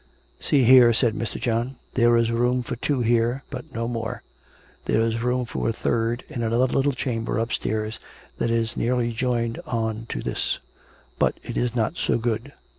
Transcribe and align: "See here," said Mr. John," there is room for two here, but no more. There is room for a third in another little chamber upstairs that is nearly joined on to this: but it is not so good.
"See 0.41 0.63
here," 0.63 0.93
said 0.93 1.13
Mr. 1.13 1.39
John," 1.39 1.75
there 1.93 2.17
is 2.17 2.31
room 2.31 2.63
for 2.63 2.75
two 2.75 3.01
here, 3.01 3.43
but 3.51 3.71
no 3.71 3.87
more. 3.87 4.23
There 4.85 5.01
is 5.01 5.21
room 5.21 5.45
for 5.45 5.69
a 5.69 5.73
third 5.73 6.23
in 6.27 6.41
another 6.41 6.73
little 6.73 6.93
chamber 6.93 7.37
upstairs 7.37 7.99
that 8.39 8.49
is 8.49 8.75
nearly 8.75 9.11
joined 9.13 9.59
on 9.63 10.07
to 10.09 10.23
this: 10.23 10.57
but 11.19 11.39
it 11.43 11.55
is 11.55 11.75
not 11.75 11.97
so 11.97 12.17
good. 12.17 12.51